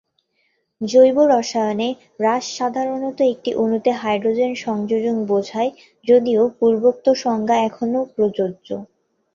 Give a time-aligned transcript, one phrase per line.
[0.81, 5.71] জৈব রসায়নে, হ্রাস সাধারণত একটি অণুতে হাইড্রোজেন সংযোজন বোঝায়,
[6.07, 8.67] যদিও পূর্বোক্ত সংজ্ঞা এখনও প্রযোজ্য।